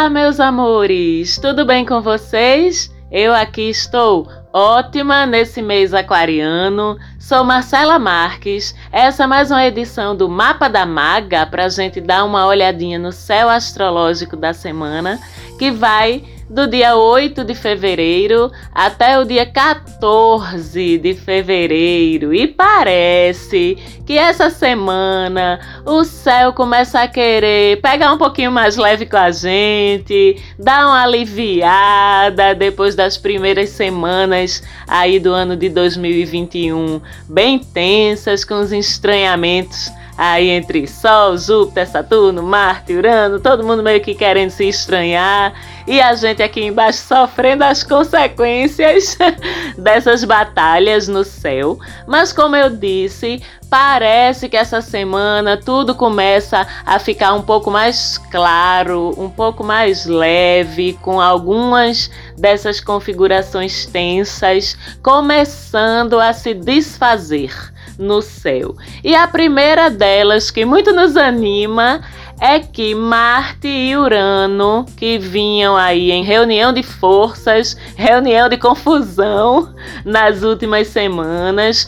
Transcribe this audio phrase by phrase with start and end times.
[0.00, 1.36] Olá, meus amores!
[1.36, 2.90] Tudo bem com vocês?
[3.12, 6.96] Eu aqui estou ótima nesse mês aquariano.
[7.18, 8.74] Sou Marcela Marques.
[8.90, 12.98] Essa é mais uma edição do Mapa da Maga para a gente dar uma olhadinha
[12.98, 15.20] no céu astrológico da semana
[15.58, 22.34] que vai do dia 8 de fevereiro até o dia 14 de fevereiro.
[22.34, 29.06] E parece que essa semana o céu começa a querer pegar um pouquinho mais leve
[29.06, 37.00] com a gente, dar uma aliviada depois das primeiras semanas aí do ano de 2021
[37.28, 44.02] bem tensas com os estranhamentos aí entre Sol, Júpiter, Saturno, Marte, Urano, todo mundo meio
[44.02, 45.54] que querendo se estranhar
[45.86, 49.16] e a gente aqui embaixo sofrendo as consequências
[49.78, 51.78] dessas batalhas no céu.
[52.06, 58.18] Mas como eu disse, parece que essa semana tudo começa a ficar um pouco mais
[58.30, 67.69] claro, um pouco mais leve, com algumas dessas configurações tensas começando a se desfazer
[68.00, 68.74] no céu.
[69.04, 72.00] E a primeira delas, que muito nos anima,
[72.40, 79.74] é que Marte e Urano, que vinham aí em reunião de forças, reunião de confusão
[80.04, 81.86] nas últimas semanas,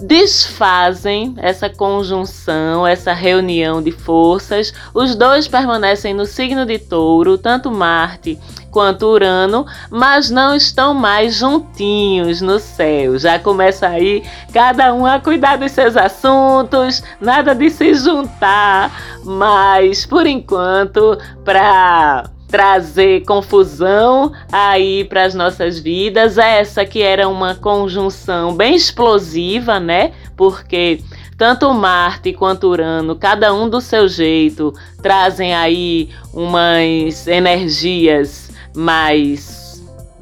[0.00, 4.74] desfazem essa conjunção, essa reunião de forças.
[4.92, 8.38] Os dois permanecem no signo de Touro, tanto Marte
[8.72, 13.18] quanto Urano, mas não estão mais juntinhos no céu.
[13.18, 18.90] Já começa aí cada um a cuidar dos seus assuntos, nada de se juntar,
[19.22, 26.36] mas por enquanto, para trazer confusão aí para as nossas vidas.
[26.36, 30.12] Essa que era uma conjunção bem explosiva, né?
[30.36, 31.00] Porque
[31.36, 34.72] tanto Marte quanto Urano, cada um do seu jeito,
[35.02, 39.62] trazem aí umas energias mais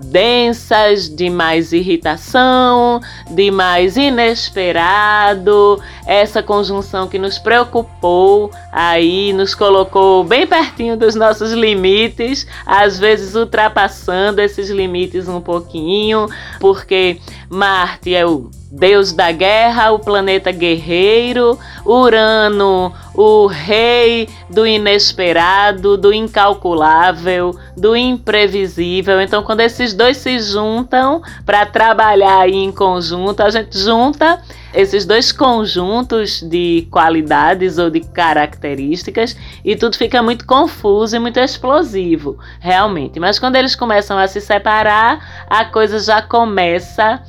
[0.04, 3.00] densas, de mais irritação,
[3.30, 5.80] de mais inesperado.
[6.06, 13.34] Essa conjunção que nos preocupou, aí nos colocou bem pertinho dos nossos limites, às vezes
[13.34, 16.26] ultrapassando esses limites um pouquinho,
[16.58, 25.96] porque Marte é o deus da guerra, o planeta guerreiro, Urano, o rei do inesperado,
[25.96, 29.20] do incalculável, do imprevisível.
[29.20, 34.40] Então, quando esses dois se juntam para trabalhar em conjunto, a gente junta
[34.72, 41.40] esses dois conjuntos de qualidades ou de características e tudo fica muito confuso e muito
[41.40, 43.18] explosivo, realmente.
[43.18, 47.20] Mas quando eles começam a se separar, a coisa já começa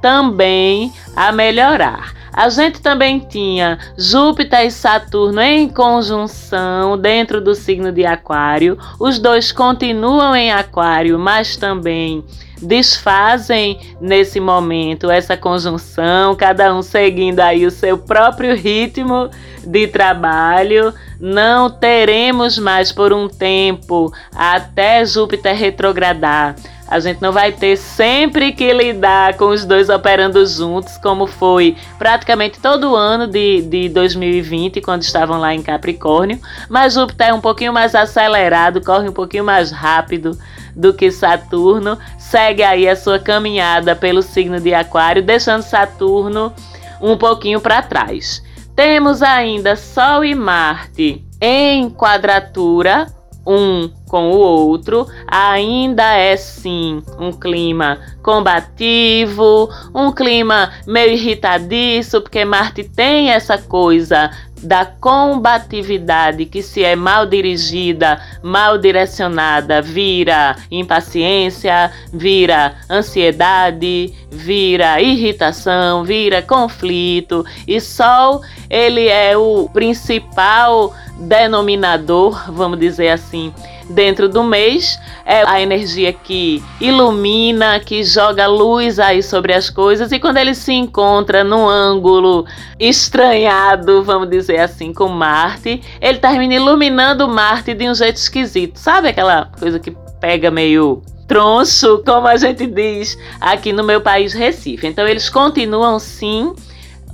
[0.00, 2.18] também a melhorar.
[2.32, 8.78] A gente também tinha Júpiter e Saturno em conjunção dentro do signo de Aquário.
[9.00, 12.24] Os dois continuam em Aquário, mas também
[12.62, 19.28] desfazem nesse momento essa conjunção, cada um seguindo aí o seu próprio ritmo
[19.64, 20.94] de trabalho.
[21.20, 26.54] Não teremos mais por um tempo até Júpiter retrogradar
[26.88, 31.76] a gente não vai ter sempre que lidar com os dois operando juntos, como foi
[31.98, 36.40] praticamente todo ano de, de 2020, quando estavam lá em Capricórnio.
[36.68, 40.38] Mas Júpiter é um pouquinho mais acelerado, corre um pouquinho mais rápido
[40.74, 41.98] do que Saturno.
[42.18, 46.54] Segue aí a sua caminhada pelo signo de Aquário, deixando Saturno
[47.02, 48.42] um pouquinho para trás.
[48.74, 53.06] Temos ainda Sol e Marte em quadratura
[53.46, 62.44] um com o outro, ainda é sim um clima combativo, um clima meio irritadiço, porque
[62.44, 64.30] Marte tem essa coisa
[64.62, 76.04] da combatividade que se é mal dirigida, mal direcionada, vira impaciência, vira ansiedade, vira irritação,
[76.04, 77.44] vira conflito.
[77.66, 83.52] E Sol, ele é o principal denominador, vamos dizer assim,
[83.88, 84.98] dentro do mês.
[85.24, 90.12] É a energia que ilumina, que joga luz aí sobre as coisas.
[90.12, 92.46] E quando ele se encontra num ângulo
[92.78, 98.76] estranhado, vamos dizer assim, com Marte, ele termina iluminando Marte de um jeito esquisito.
[98.76, 99.90] Sabe aquela coisa que
[100.20, 104.86] pega meio troncho, como a gente diz aqui no meu país, Recife.
[104.86, 106.54] Então eles continuam sim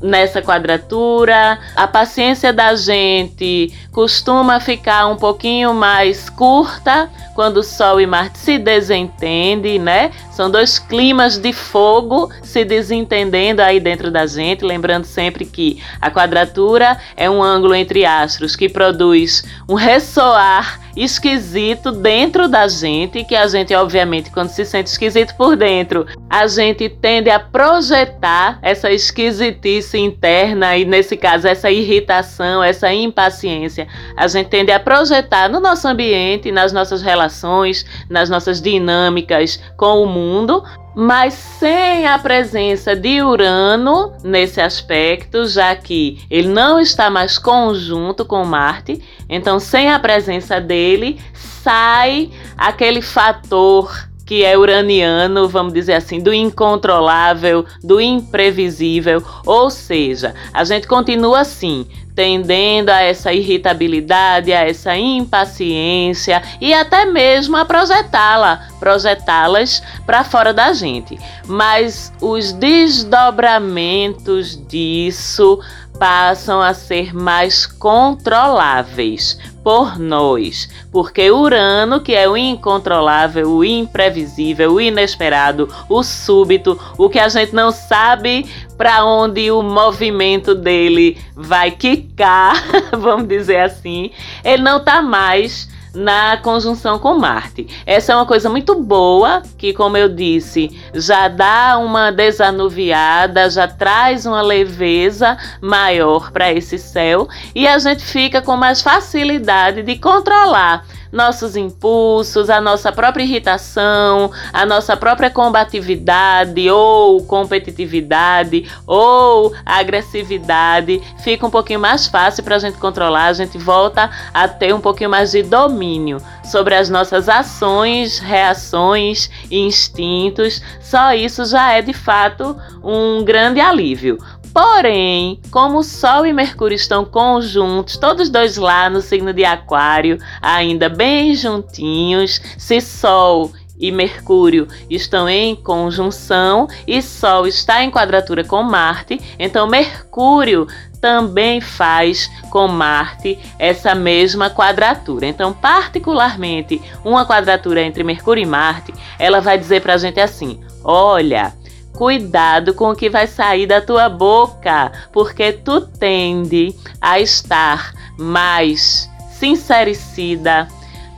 [0.00, 1.58] nessa quadratura.
[1.74, 8.58] A paciência da gente costuma ficar um pouquinho mais curta quando Sol e Marte se
[8.58, 10.10] desentendem, né?
[10.30, 16.10] São dois climas de fogo se desentendendo aí dentro da gente, lembrando sempre que a
[16.10, 23.34] quadratura é um ângulo entre astros que produz um ressoar esquisito dentro da gente, que
[23.34, 28.90] a gente, obviamente, quando se sente esquisito por dentro, a gente tende a projetar essa
[28.92, 33.86] esquisitice interna e, nesse caso, essa irritação, essa impaciência.
[34.16, 40.02] A gente tende a projetar no nosso ambiente, nas nossas relações, nas nossas dinâmicas com
[40.02, 40.62] o mundo,
[40.94, 48.24] mas sem a presença de Urano nesse aspecto, já que ele não está mais conjunto
[48.24, 55.94] com Marte, então sem a presença dele sai aquele fator que é uraniano, vamos dizer
[55.94, 64.52] assim, do incontrolável, do imprevisível, ou seja, a gente continua assim, tendendo a essa irritabilidade,
[64.52, 71.18] a essa impaciência e até mesmo a projetá-la, projetá-las para fora da gente.
[71.46, 75.58] Mas os desdobramentos disso
[75.98, 84.74] passam a ser mais controláveis por nós, porque Urano, que é o incontrolável, o imprevisível,
[84.74, 88.46] o inesperado, o súbito, o que a gente não sabe
[88.76, 92.62] para onde o movimento dele vai quicar,
[92.92, 94.10] vamos dizer assim,
[94.44, 97.66] ele não está mais na conjunção com Marte.
[97.86, 103.68] Essa é uma coisa muito boa, que, como eu disse, já dá uma desanuviada, já
[103.68, 109.96] traz uma leveza maior para esse céu e a gente fica com mais facilidade de
[109.96, 121.00] controlar nossos impulsos, a nossa própria irritação, a nossa própria combatividade ou competitividade ou agressividade,
[121.22, 124.80] fica um pouquinho mais fácil para a gente controlar, a gente volta a ter um
[124.80, 130.60] pouquinho mais de domínio sobre as nossas ações, reações e instintos.
[130.80, 134.18] Só isso já é de fato um grande alívio.
[134.54, 140.88] Porém, como Sol e Mercúrio estão conjuntos, todos dois lá no signo de Aquário, ainda
[140.88, 148.62] bem juntinhos, se Sol e Mercúrio estão em conjunção e Sol está em quadratura com
[148.62, 150.68] Marte, então Mercúrio
[151.00, 155.26] também faz com Marte essa mesma quadratura.
[155.26, 160.60] Então, particularmente, uma quadratura entre Mercúrio e Marte, ela vai dizer para a gente assim:
[160.84, 161.52] olha
[161.94, 169.08] Cuidado com o que vai sair da tua boca, porque tu tende a estar mais
[169.30, 170.66] sincericida,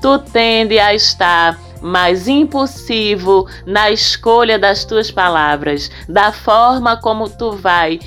[0.02, 7.52] tu tende a estar mais impulsivo na escolha das tuas palavras, da forma como tu
[7.52, 7.99] vai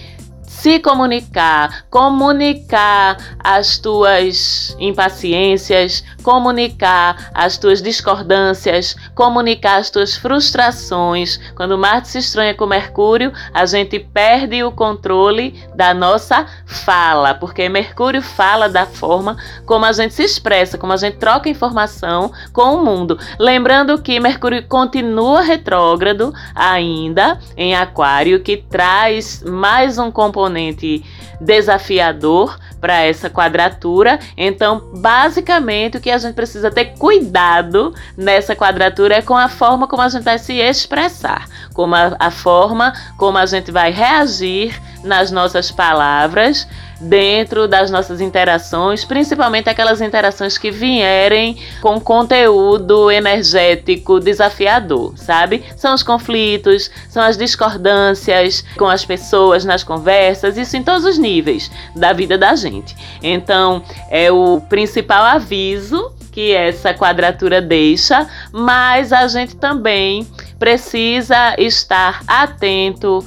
[0.60, 11.40] se comunicar, comunicar as tuas impaciências, comunicar as tuas discordâncias, comunicar as tuas frustrações.
[11.56, 17.70] Quando Marte se estranha com Mercúrio, a gente perde o controle da nossa fala, porque
[17.70, 22.76] Mercúrio fala da forma como a gente se expressa, como a gente troca informação com
[22.76, 23.18] o mundo.
[23.40, 31.06] Lembrando que Mercúrio continua retrógrado ainda em Aquário, que traz mais um componente componente
[31.40, 34.20] desafiador para essa quadratura.
[34.36, 39.88] Então, basicamente, o que a gente precisa ter cuidado nessa quadratura é com a forma
[39.88, 44.80] como a gente vai se expressar, como a, a forma como a gente vai reagir
[45.04, 46.68] nas nossas palavras
[47.00, 55.64] dentro das nossas interações, principalmente aquelas interações que vierem com conteúdo energético desafiador, sabe?
[55.78, 61.18] São os conflitos, são as discordâncias com as pessoas nas conversas, isso em todos os
[61.18, 62.96] níveis da vida da gente.
[63.24, 70.28] Então, é o principal aviso que essa quadratura deixa, mas a gente também
[70.60, 73.26] precisa estar atento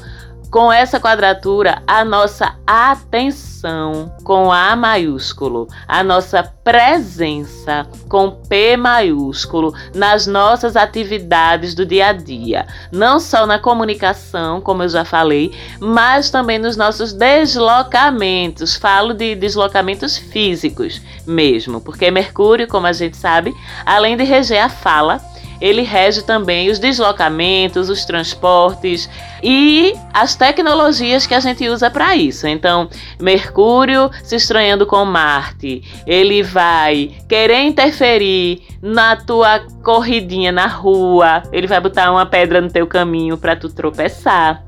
[0.53, 9.75] com essa quadratura, a nossa atenção com A maiúsculo, a nossa presença com P maiúsculo
[9.95, 15.57] nas nossas atividades do dia a dia, não só na comunicação, como eu já falei,
[15.81, 18.77] mas também nos nossos deslocamentos.
[18.77, 23.55] Falo de deslocamentos físicos mesmo, porque Mercúrio, como a gente sabe,
[23.87, 25.19] além de reger a fala,
[25.63, 29.09] ele rege também os deslocamentos, os transportes
[29.41, 32.49] e as tecnologias que a gente usa para isso.
[32.49, 32.91] Então,
[33.21, 41.69] Mercúrio se estranhando com Marte, ele vai querer interferir na tua corridinha na rua, ele
[41.69, 44.65] vai botar uma pedra no teu caminho para tu tropeçar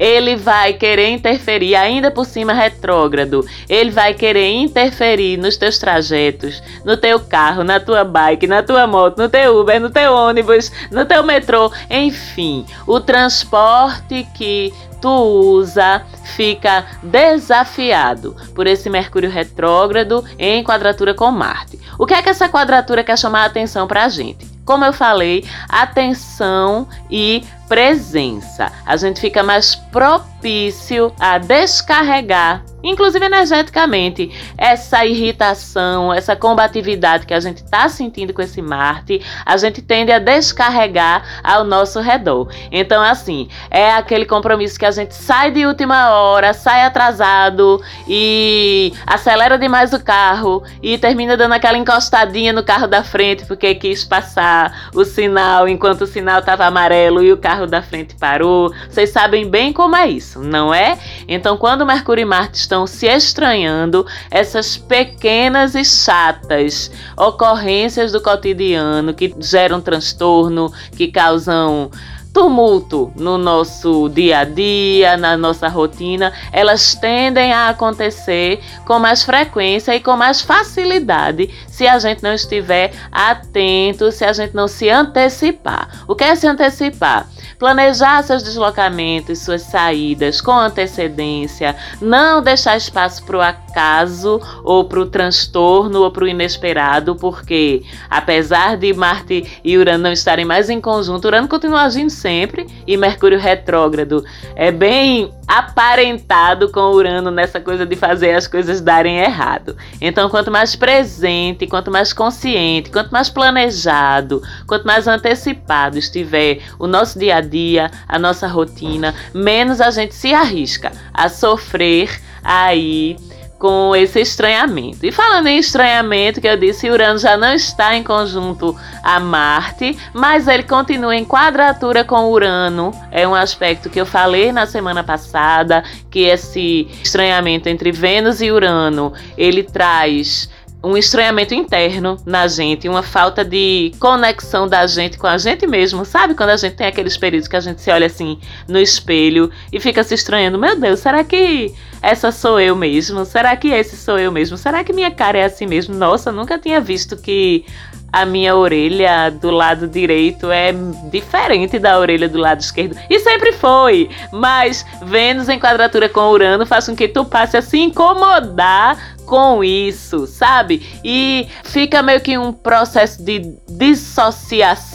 [0.00, 6.62] ele vai querer interferir, ainda por cima retrógrado, ele vai querer interferir nos teus trajetos,
[6.86, 10.72] no teu carro, na tua bike, na tua moto, no teu Uber, no teu ônibus,
[10.90, 16.02] no teu metrô, enfim, o transporte que tu usa
[16.36, 21.78] fica desafiado por esse Mercúrio retrógrado em quadratura com Marte.
[21.98, 24.46] O que é que essa quadratura quer chamar a atenção para a gente?
[24.64, 28.72] Como eu falei, atenção e presença.
[28.84, 37.40] A gente fica mais propício a descarregar inclusive energeticamente, essa irritação, essa combatividade que a
[37.40, 42.48] gente está sentindo com esse Marte, a gente tende a descarregar ao nosso redor.
[42.70, 48.92] Então, assim, é aquele compromisso que a gente sai de última hora, sai atrasado e
[49.06, 54.04] acelera demais o carro e termina dando aquela encostadinha no carro da frente porque quis
[54.04, 58.72] passar o sinal enquanto o sinal estava amarelo e o carro da frente parou.
[58.88, 60.98] Vocês sabem bem como é isso, não é?
[61.28, 69.14] Então, quando Mercúrio e Marte estão se estranhando essas pequenas e chatas ocorrências do cotidiano
[69.14, 71.90] que geram transtorno, que causam
[72.32, 79.22] tumulto no nosso dia a dia, na nossa rotina, elas tendem a acontecer com mais
[79.22, 81.50] frequência e com mais facilidade
[81.80, 86.04] se a gente não estiver atento, se a gente não se antecipar.
[86.06, 87.26] O que é se antecipar?
[87.58, 95.00] Planejar seus deslocamentos, suas saídas com antecedência, não deixar espaço para o acaso ou para
[95.00, 100.68] o transtorno ou para o inesperado, porque apesar de Marte e Urano não estarem mais
[100.68, 104.22] em conjunto, Urano continua agindo sempre e Mercúrio retrógrado
[104.54, 109.76] é bem aparentado com Urano nessa coisa de fazer as coisas darem errado.
[110.00, 116.86] Então, quanto mais presente, quanto mais consciente, quanto mais planejado, quanto mais antecipado estiver o
[116.86, 123.16] nosso dia a dia, a nossa rotina, menos a gente se arrisca a sofrer aí
[123.60, 125.04] com esse estranhamento.
[125.04, 129.98] E falando em estranhamento, que eu disse, Urano já não está em conjunto a Marte,
[130.14, 132.90] mas ele continua em quadratura com Urano.
[133.12, 138.50] É um aspecto que eu falei na semana passada, que esse estranhamento entre Vênus e
[138.50, 140.48] Urano, ele traz
[140.82, 146.04] um estranhamento interno na gente, uma falta de conexão da gente com a gente mesmo.
[146.04, 149.50] Sabe quando a gente tem aqueles períodos que a gente se olha assim no espelho
[149.72, 150.58] e fica se estranhando?
[150.58, 153.24] Meu Deus, será que essa sou eu mesmo?
[153.26, 154.56] Será que esse sou eu mesmo?
[154.56, 155.94] Será que minha cara é assim mesmo?
[155.94, 157.64] Nossa, nunca tinha visto que
[158.12, 160.72] a minha orelha do lado direito é
[161.10, 162.96] diferente da orelha do lado esquerdo.
[163.08, 164.10] E sempre foi.
[164.32, 169.62] Mas Vênus em quadratura com Urano faz com que tu passe a se incomodar com
[169.62, 171.00] isso, sabe?
[171.04, 174.89] E fica meio que um processo de dissociação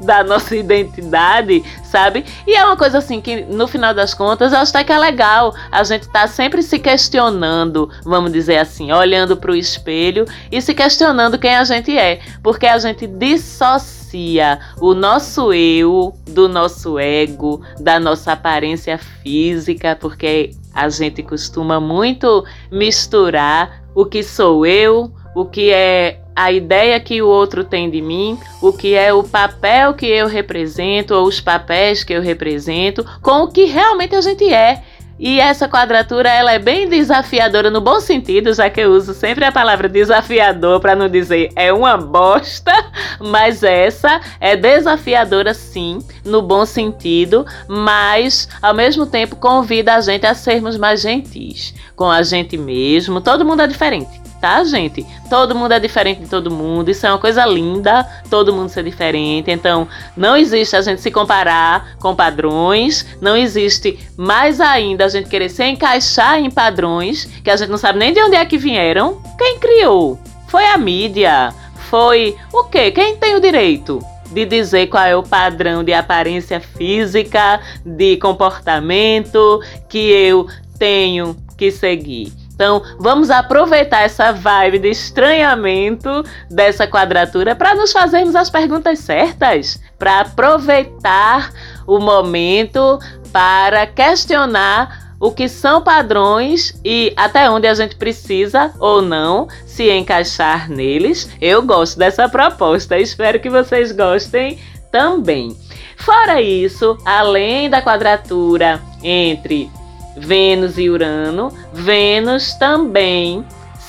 [0.00, 2.24] da nossa identidade, sabe?
[2.46, 4.98] E é uma coisa assim que no final das contas eu acho até que é
[4.98, 10.60] legal a gente tá sempre se questionando, vamos dizer assim, olhando para o espelho e
[10.60, 16.98] se questionando quem a gente é, porque a gente dissocia o nosso eu do nosso
[16.98, 25.12] ego, da nossa aparência física, porque a gente costuma muito misturar o que sou eu,
[25.34, 29.22] o que é a ideia que o outro tem de mim, o que é o
[29.22, 34.20] papel que eu represento ou os papéis que eu represento, com o que realmente a
[34.20, 34.82] gente é.
[35.16, 39.44] E essa quadratura ela é bem desafiadora no bom sentido, já que eu uso sempre
[39.44, 42.72] a palavra desafiador para não dizer é uma bosta,
[43.20, 50.26] mas essa é desafiadora sim, no bom sentido, mas ao mesmo tempo convida a gente
[50.26, 53.20] a sermos mais gentis com a gente mesmo.
[53.20, 55.06] Todo mundo é diferente tá, gente?
[55.30, 58.84] Todo mundo é diferente de todo mundo, isso é uma coisa linda, todo mundo ser
[58.84, 59.50] diferente.
[59.50, 65.30] Então, não existe a gente se comparar com padrões, não existe mais ainda a gente
[65.30, 68.58] querer se encaixar em padrões que a gente não sabe nem de onde é que
[68.58, 69.22] vieram.
[69.38, 70.20] Quem criou?
[70.46, 71.54] Foi a mídia?
[71.88, 72.90] Foi o quê?
[72.90, 74.04] Quem tem o direito?
[74.30, 81.70] de dizer qual é o padrão de aparência física, de comportamento que eu tenho que
[81.70, 82.32] seguir.
[82.54, 89.80] Então, vamos aproveitar essa vibe de estranhamento dessa quadratura para nos fazermos as perguntas certas,
[89.98, 91.52] para aproveitar
[91.86, 92.98] o momento
[93.32, 99.90] para questionar o que são padrões e até onde a gente precisa ou não se
[99.90, 101.28] encaixar neles.
[101.40, 104.58] Eu gosto dessa proposta, espero que vocês gostem
[104.92, 105.56] também.
[105.96, 109.70] Fora isso, além da quadratura entre
[110.16, 113.44] Vênus e Urano, Vênus também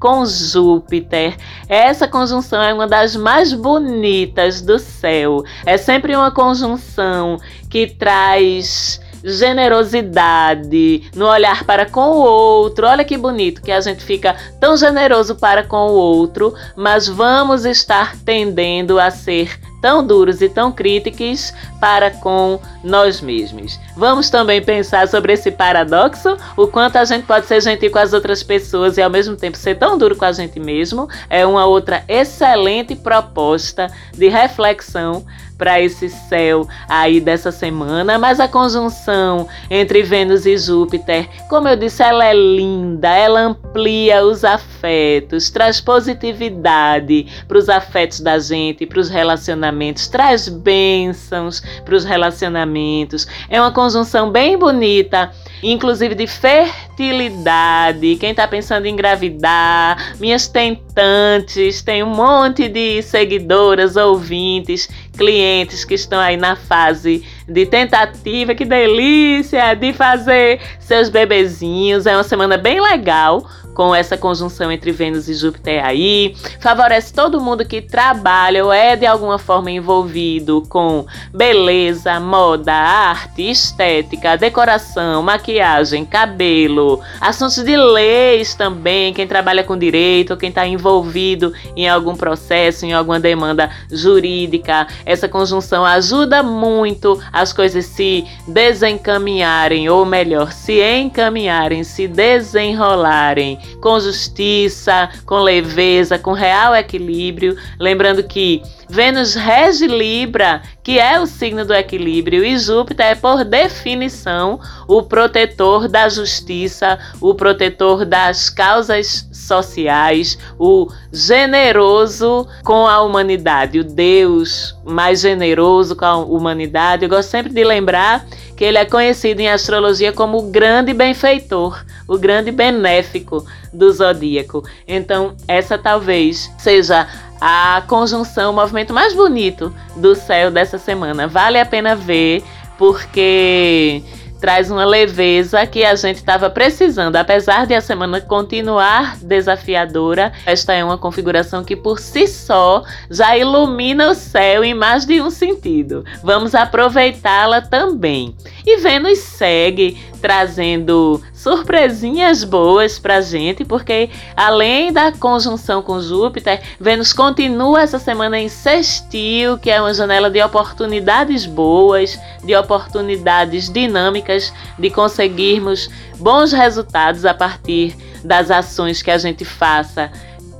[0.00, 1.36] com Júpiter.
[1.68, 5.44] Essa conjunção é uma das mais bonitas do céu.
[5.64, 7.38] É sempre uma conjunção
[7.70, 12.88] que traz generosidade no olhar para com o outro.
[12.88, 17.64] Olha que bonito que a gente fica tão generoso para com o outro, mas vamos
[17.64, 23.78] estar tendendo a ser tão duros e tão críticos para com nós mesmos.
[23.96, 28.12] Vamos também pensar sobre esse paradoxo, o quanto a gente pode ser gentil com as
[28.12, 31.08] outras pessoas e ao mesmo tempo ser tão duro com a gente mesmo.
[31.28, 35.26] É uma outra excelente proposta de reflexão
[35.62, 41.76] para esse céu aí dessa semana, mas a conjunção entre Vênus e Júpiter, como eu
[41.76, 48.84] disse, ela é linda, ela amplia os afetos, traz positividade para os afetos da gente,
[48.86, 53.28] para os relacionamentos, traz bênçãos para os relacionamentos.
[53.48, 55.30] É uma conjunção bem bonita
[55.62, 58.16] inclusive de fertilidade.
[58.16, 65.94] Quem está pensando em engravidar, minhas tentantes, tem um monte de seguidoras, ouvintes, clientes que
[65.94, 72.06] estão aí na fase de tentativa, que delícia de fazer seus bebezinhos.
[72.06, 76.34] É uma semana bem legal com essa conjunção entre Vênus e Júpiter aí.
[76.60, 83.50] Favorece todo mundo que trabalha ou é de alguma forma envolvido com beleza, moda, arte,
[83.50, 91.52] estética, decoração, maquiagem, cabelo, assuntos de leis também, quem trabalha com direito, quem está envolvido
[91.76, 94.86] em algum processo, em alguma demanda jurídica.
[95.04, 103.98] Essa conjunção ajuda muito as coisas se desencaminharem, ou melhor, se encaminharem, se desenrolarem com
[103.98, 107.56] justiça, com leveza, com real equilíbrio.
[107.78, 113.42] Lembrando que Vênus rege Libra, que é o signo do equilíbrio, e Júpiter é, por
[113.42, 123.80] definição, o protetor da justiça, o protetor das causas sociais, o generoso com a humanidade,
[123.80, 127.04] o Deus mais generoso com a humanidade.
[127.04, 128.26] Eu gosto sempre de lembrar
[128.56, 134.62] que ele é conhecido em astrologia como o grande benfeitor, o grande benéfico do zodíaco.
[134.86, 137.08] Então, essa talvez seja
[137.40, 141.26] a conjunção, o movimento mais bonito do céu dessa semana.
[141.26, 142.42] Vale a pena ver,
[142.78, 144.02] porque
[144.42, 147.14] traz uma leveza que a gente estava precisando.
[147.14, 153.38] Apesar de a semana continuar desafiadora, esta é uma configuração que por si só já
[153.38, 156.04] ilumina o céu em mais de um sentido.
[156.24, 158.36] Vamos aproveitá-la também.
[158.66, 167.12] E Vênus segue trazendo surpresinhas boas pra gente, porque além da conjunção com Júpiter, Vênus
[167.12, 174.52] continua essa semana em sextil, que é uma janela de oportunidades boas, de oportunidades dinâmicas
[174.78, 180.12] de conseguirmos bons resultados a partir das ações que a gente faça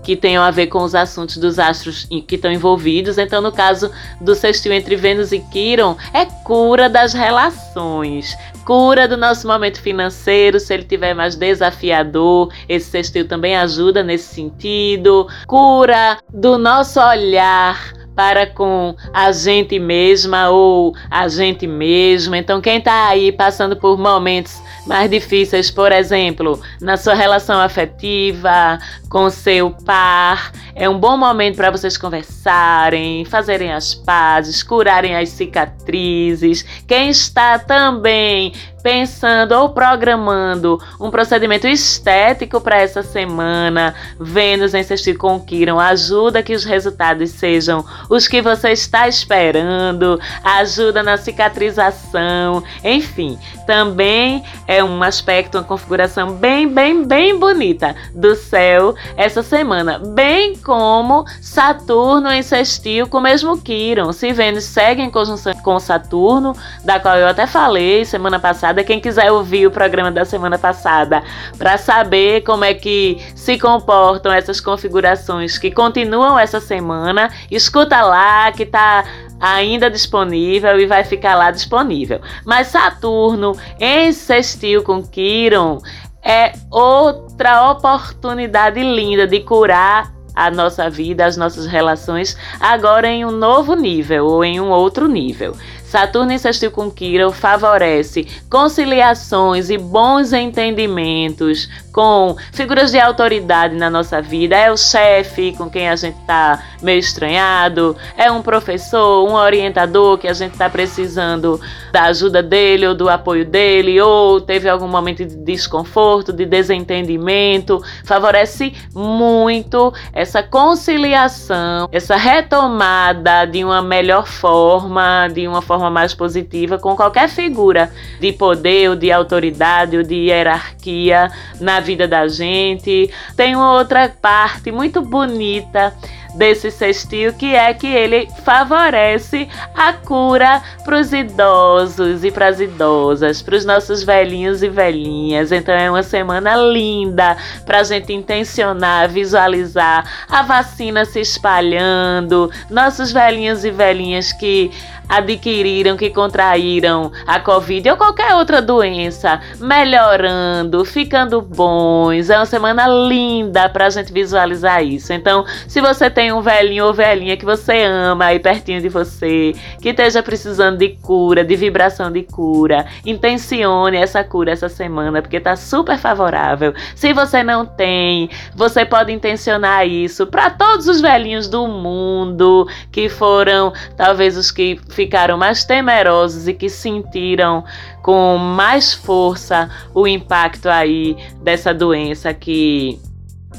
[0.03, 3.18] que tenham a ver com os assuntos dos astros que estão envolvidos.
[3.18, 3.90] Então, no caso
[4.21, 10.59] do sextil entre Vênus e Quiron, é cura das relações, cura do nosso momento financeiro,
[10.59, 15.27] se ele tiver mais desafiador, esse sextil também ajuda nesse sentido.
[15.46, 22.35] Cura do nosso olhar para com a gente mesma ou a gente mesmo.
[22.35, 28.79] Então, quem está aí passando por momentos mais difíceis, por exemplo, na sua relação afetiva,
[29.09, 35.29] com seu par, é um bom momento para vocês conversarem, fazerem as pazes, curarem as
[35.29, 36.64] cicatrizes.
[36.87, 45.16] Quem está também pensando ou programando um procedimento estético para essa semana, Vênus em sextil
[45.16, 52.62] com Quiron ajuda que os resultados sejam os que você está esperando, ajuda na cicatrização,
[52.83, 59.99] enfim, também é um aspecto, uma configuração bem, bem, bem bonita do céu essa semana,
[59.99, 64.12] bem como Saturno em sextil com o mesmo Quiron.
[64.12, 69.01] Se Vênus segue em conjunção com Saturno, da qual eu até falei semana passada, quem
[69.01, 71.23] quiser ouvir o programa da semana passada
[71.59, 78.51] para saber como é que se comportam essas configurações que continuam essa semana, escuta lá
[78.53, 79.05] que tá
[79.41, 82.21] ainda disponível e vai ficar lá disponível.
[82.45, 85.79] Mas Saturno em sextil com Quiron
[86.23, 93.31] é outra oportunidade linda de curar a nossa vida, as nossas relações, agora em um
[93.31, 95.55] novo nível ou em um outro nível.
[95.92, 103.90] Saturno em sextil com Quirón favorece conciliações e bons entendimentos com figuras de autoridade na
[103.90, 104.57] nossa vida.
[104.57, 110.16] É o chefe com quem a gente está meio estranhado, é um professor, um orientador
[110.16, 111.61] que a gente está precisando
[111.92, 117.83] da ajuda dele ou do apoio dele, ou teve algum momento de desconforto, de desentendimento.
[118.05, 126.14] Favorece muito essa conciliação, essa retomada de uma melhor forma, de uma forma forma mais
[126.14, 127.90] positiva com qualquer figura
[128.21, 133.11] de poder ou de autoridade ou de hierarquia na vida da gente.
[133.37, 135.92] Tem uma outra parte muito bonita
[136.35, 142.59] desse cestil, que é que ele favorece a cura para os idosos e para as
[142.59, 145.53] idosas, para os nossos velhinhos e velhinhas.
[145.53, 153.12] Então é uma semana linda para a gente intencionar, visualizar a vacina se espalhando, nossos
[153.12, 154.71] velhinhos e velhinhas que
[155.12, 162.31] adquiriram, que contraíram a Covid ou qualquer outra doença, melhorando, ficando bons.
[162.31, 165.12] É uma semana linda para a gente visualizar isso.
[165.12, 169.53] Então, se você tem um velhinho ou velhinha que você ama aí pertinho de você,
[169.83, 175.38] que esteja precisando de cura, de vibração de cura, intencione essa cura essa semana, porque
[175.38, 176.72] tá super favorável.
[176.94, 183.11] Se você não tem, você pode intencionar isso para todos os velhinhos do mundo que
[183.11, 187.65] foram talvez os que ficaram mais temerosos e que sentiram
[188.03, 193.01] com mais força o impacto aí dessa doença que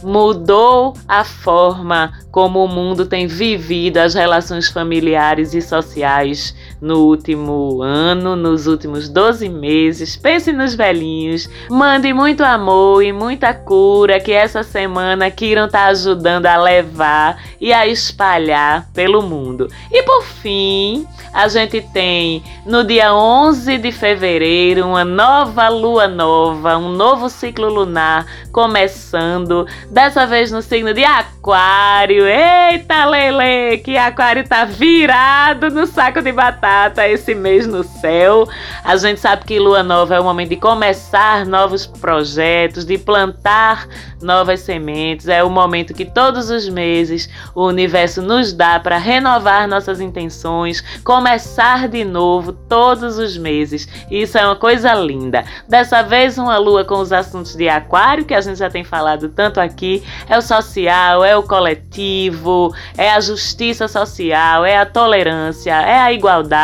[0.01, 7.81] mudou a forma como o mundo tem vivido as relações familiares e sociais no último
[7.81, 10.17] ano, nos últimos 12 meses.
[10.17, 11.49] Pense nos velhinhos.
[11.69, 17.71] Mande muito amor e muita cura que essa semana Kiran está ajudando a levar e
[17.71, 19.69] a espalhar pelo mundo.
[19.89, 26.77] E por fim, a gente tem no dia 11 de fevereiro uma nova lua nova,
[26.77, 32.25] um novo ciclo lunar começando, dessa vez no signo de Aquário.
[32.27, 36.72] Eita, Lele, que Aquário tá virado no saco de batata
[37.09, 38.47] esse mês no céu.
[38.83, 43.87] A gente sabe que lua nova é o momento de começar novos projetos, de plantar
[44.21, 45.27] novas sementes.
[45.27, 50.81] É o momento que todos os meses o universo nos dá para renovar nossas intenções,
[51.03, 53.87] começar de novo todos os meses.
[54.09, 55.43] Isso é uma coisa linda.
[55.67, 59.29] Dessa vez, uma lua com os assuntos de Aquário, que a gente já tem falado
[59.29, 65.71] tanto aqui: é o social, é o coletivo, é a justiça social, é a tolerância,
[65.71, 66.62] é a igualdade,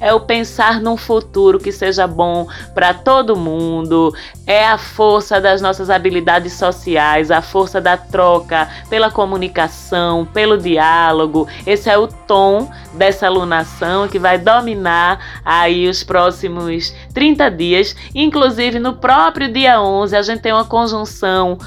[0.00, 4.14] é o pensar num futuro que seja bom para todo mundo,
[4.46, 11.46] é a força das nossas habilidades sociais, a força da troca pela comunicação, pelo diálogo.
[11.66, 17.96] Esse é o tom dessa alunação que vai dominar aí os próximos 30 dias.
[18.14, 21.58] Inclusive no próprio dia 11 a gente tem uma conjunção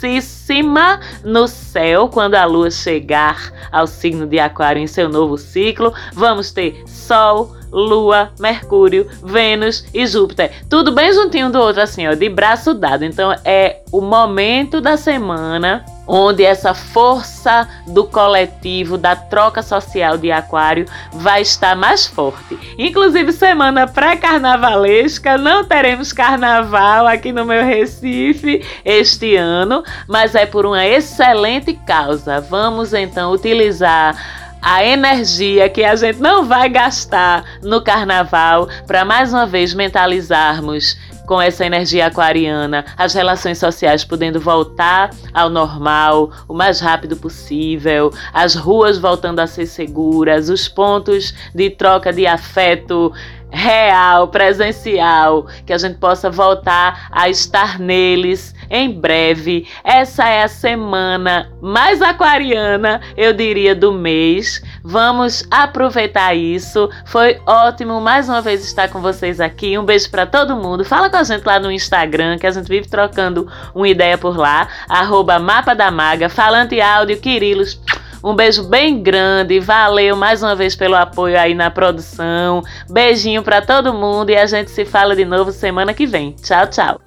[0.00, 5.92] fortíssima no céu quando a lua chegar ao signo de Aquário em seu novo ciclo.
[6.14, 10.50] Vamos ter Sol, Lua, Mercúrio, Vênus e Júpiter.
[10.68, 13.04] Tudo bem juntinho do outro, assim, ó, de braço dado.
[13.04, 20.32] Então é o momento da semana onde essa força do coletivo, da troca social de
[20.32, 22.58] Aquário vai estar mais forte.
[22.76, 30.66] Inclusive, semana pré-carnavalesca, não teremos carnaval aqui no meu Recife este ano, mas é por
[30.66, 32.40] uma excelente causa.
[32.40, 34.16] Vamos então utilizar
[34.60, 40.98] a energia que a gente não vai gastar no carnaval para mais uma vez mentalizarmos
[41.30, 48.12] com essa energia aquariana, as relações sociais podendo voltar ao normal o mais rápido possível,
[48.32, 53.12] as ruas voltando a ser seguras, os pontos de troca de afeto
[53.48, 59.66] real, presencial, que a gente possa voltar a estar neles em breve.
[59.82, 64.62] Essa é a semana mais aquariana, eu diria, do mês.
[64.82, 66.88] Vamos aproveitar isso.
[67.04, 69.76] Foi ótimo mais uma vez estar com vocês aqui.
[69.76, 70.84] Um beijo para todo mundo.
[70.84, 74.38] Fala com a gente lá no Instagram, que a gente vive trocando uma ideia por
[74.38, 74.68] lá.
[74.88, 77.80] Arroba Mapa da Maga, Falante Áudio, Quirilos.
[78.22, 82.62] Um beijo bem grande, valeu mais uma vez pelo apoio aí na produção.
[82.90, 86.32] Beijinho para todo mundo e a gente se fala de novo semana que vem.
[86.32, 87.00] Tchau, tchau.